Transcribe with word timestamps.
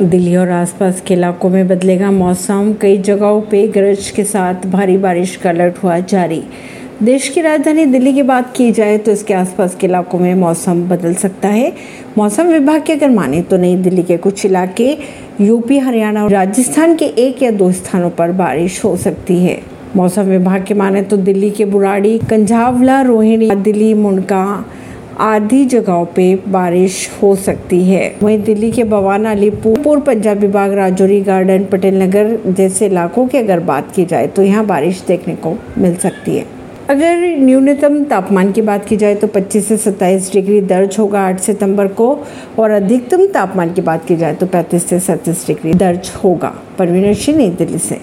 दिल्ली 0.00 0.34
और 0.36 0.50
आसपास 0.50 1.00
के 1.00 1.14
इलाकों 1.14 1.48
में 1.50 1.68
बदलेगा 1.68 2.10
मौसम। 2.10 2.74
कई 2.80 2.96
जगहों 2.98 3.40
पे 3.40 3.66
गरज 3.68 4.10
के 4.10 4.24
साथ 4.24 4.66
भारी 4.66 4.96
बारिश 4.96 5.36
का 5.36 5.50
अलर्ट 5.50 5.78
हुआ 5.82 5.98
जारी। 5.98 6.42
देश 7.02 7.28
की 7.28 7.40
राजधानी 7.40 7.86
दिल्ली 7.86 8.12
की 8.12 8.22
बात 8.22 8.52
की 8.56 8.70
जाए 8.72 8.98
तो 8.98 9.10
इसके 9.10 9.34
आसपास 9.34 9.74
के 9.74 9.86
इलाकों 9.86 10.18
में 10.18 10.34
मौसम 10.34 10.82
बदल 10.88 11.14
सकता 11.14 11.48
है। 11.48 11.72
मौसम 12.18 12.46
विभाग 12.46 12.82
के 12.86 12.92
अगर 12.92 13.10
माने 13.10 13.42
तो 13.42 13.56
नई 13.56 13.76
दिल्ली 13.76 14.02
के 14.02 14.16
कुछ 14.16 14.44
इलाके, 14.46 14.96
यूपी, 15.40 15.78
हरियाणा 15.78 16.24
और 16.24 16.30
राजस्थान 16.30 16.96
के 16.96 17.04
एक 17.04 17.42
या 17.42 17.50
दो 17.50 17.72
स्थानों 17.72 18.10
पर 18.10 18.32
बारिश 18.32 18.84
हो 18.84 18.96
सकती 18.96 19.38
है। 19.44 19.60
मौसम 19.96 20.22
विभाग 20.22 20.64
के 20.64 20.74
माने 20.74 21.02
तो 21.02 21.16
दिल्ली 21.16 21.50
के 21.50 21.64
बुराड़ी, 21.64 22.18
कंझावला, 22.18 23.00
रोहिणी, 23.02 23.50
दिल्ली 23.50 23.94
मुंडका 23.94 24.64
आधी 25.18 25.64
जगहों 25.64 26.04
पे 26.06 26.34
बारिश 26.48 27.08
हो 27.22 27.34
सकती 27.36 27.82
है। 27.84 28.14
वहीं 28.22 28.42
दिल्ली 28.42 28.70
के 28.72 28.84
बवाना 28.84 29.30
अलीपुर, 29.30 29.78
पूर्व 29.78 30.00
पंजाब 30.00 30.38
विभाग, 30.38 30.72
राजौरी 30.72 31.20
गार्डन, 31.20 31.64
पटेल 31.64 32.02
नगर 32.02 32.36
जैसे 32.46 32.86
इलाकों 32.86 33.26
की 33.26 33.38
अगर 33.38 33.60
बात 33.60 33.92
की 33.92 34.04
जाए 34.04 34.26
तो 34.26 34.42
यहाँ 34.42 34.66
बारिश 34.66 35.02
देखने 35.08 35.34
को 35.36 35.56
मिल 35.78 35.94
सकती 35.94 36.36
है। 36.36 36.44
अगर 36.90 37.36
न्यूनतम 37.38 38.02
तापमान 38.04 38.52
की 38.52 38.62
बात 38.62 38.84
की 38.84 38.96
जाए 38.96 39.14
तो 39.14 39.26
25 39.26 39.68
से 39.68 39.76
27 39.76 40.32
डिग्री 40.32 40.60
दर्ज 40.60 40.96
होगा 40.98 41.20
8 41.20 41.40
सितंबर 41.40 41.86
को 41.86 42.18
और 42.58 42.70
अधिकतम 42.70 43.26
तापमान 43.26 43.72
की 43.72 43.80
बात 43.80 44.06
की 44.06 44.16
जाए 44.16 44.34
तो 44.34 44.46
35 44.46 44.86
से 44.86 45.00
37 45.00 45.46
डिग्री 45.46 45.72
दर्ज 45.74 46.12
होगा। 46.24 46.52
परवीन 46.78 47.14
सिंह, 47.14 47.38
नई 47.38 47.50
दिल्ली 47.50 47.78
से। 47.78 47.94